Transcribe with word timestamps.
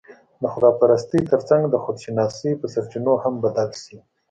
د 0.41 0.43
خدا 0.53 0.71
پرستۍ 0.79 1.21
تر 1.31 1.41
څنګ، 1.49 1.61
د 1.69 1.75
خودشناسۍ 1.83 2.51
په 2.61 2.65
سرچينو 2.73 3.13
هم 3.23 3.33
بدل 3.43 3.69
شي 3.83 3.97